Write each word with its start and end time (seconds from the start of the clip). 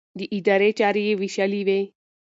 د 0.17 0.19
ادارې 0.35 0.69
چارې 0.79 1.01
يې 1.07 1.13
وېشلې 1.19 1.61
وې. 1.67 1.79